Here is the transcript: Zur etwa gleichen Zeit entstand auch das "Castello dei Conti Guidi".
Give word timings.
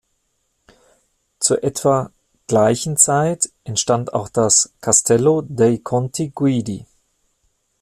Zur 1.37 1.63
etwa 1.63 2.11
gleichen 2.47 2.97
Zeit 2.97 3.51
entstand 3.65 4.13
auch 4.15 4.29
das 4.29 4.73
"Castello 4.81 5.43
dei 5.47 5.77
Conti 5.77 6.31
Guidi". 6.33 6.87